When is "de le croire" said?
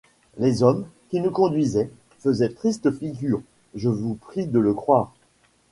4.47-5.13